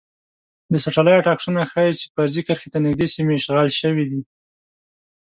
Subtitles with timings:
[0.71, 4.21] د سټلایټ عکسونه ښايی چې فرضي کرښې ته نږدې سیمې اشغال شوي دي